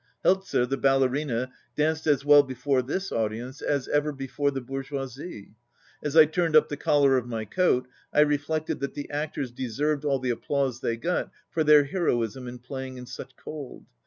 Helzer, 0.23 0.65
the 0.65 0.77
ballerina, 0.77 1.51
danced 1.75 2.07
as 2.07 2.25
well 2.25 2.41
before 2.41 2.81
this 2.81 3.11
audience 3.11 3.61
as 3.61 3.87
ever 3.89 4.11
before 4.11 4.49
the 4.49 4.59
bourgeoisie. 4.59 5.53
As 6.03 6.17
I 6.17 6.25
turned 6.25 6.55
up 6.55 6.69
the 6.69 6.75
collar 6.75 7.17
of 7.17 7.27
my 7.27 7.45
coat 7.45 7.87
I 8.11 8.21
reflected 8.21 8.79
that 8.79 8.95
the 8.95 9.11
actors 9.11 9.51
deserved 9.51 10.03
all 10.03 10.17
the 10.17 10.31
applause 10.31 10.81
they 10.81 10.97
got 10.97 11.29
for 11.51 11.63
their 11.63 11.83
heroism 11.83 12.47
in 12.47 12.57
playing 12.57 12.97
in 12.97 13.05
such 13.05 13.35
cold. 13.35 13.85